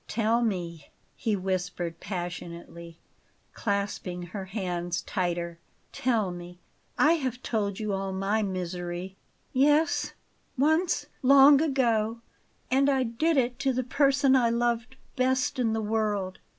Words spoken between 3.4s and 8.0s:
clasping her hands tighter. "Tell me! I have told you